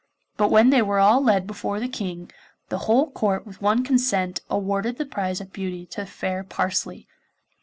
[0.35, 2.31] But when they were all led before the King,
[2.69, 7.07] the whole Court with one consent awarded the prize of beauty to the fair Parsley.